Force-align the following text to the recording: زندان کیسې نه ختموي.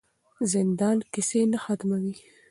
زندان 0.51 0.97
کیسې 1.13 1.41
نه 1.51 1.57
ختموي. 1.63 2.15